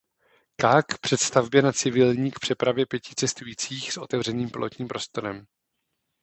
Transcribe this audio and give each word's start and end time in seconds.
K. 0.55 0.83
k 0.83 0.97
přestavbě 0.97 1.61
na 1.61 1.71
civilní 1.71 2.31
k 2.31 2.39
přepravě 2.39 2.85
pěti 2.85 3.15
cestujících 3.15 3.93
s 3.93 3.97
otevřeným 3.97 4.49
pilotním 4.49 4.87
prostorem. 4.87 5.45